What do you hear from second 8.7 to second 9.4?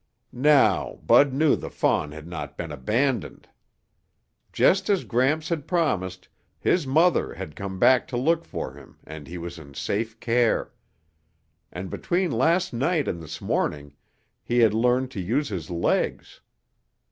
him and he